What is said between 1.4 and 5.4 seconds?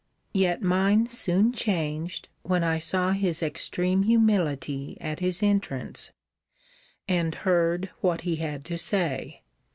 changed, when I saw his extreme humility at